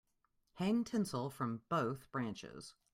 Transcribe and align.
Hang 0.53 0.83
tinsel 0.83 1.29
from 1.29 1.61
both 1.69 2.11
branches. 2.11 2.73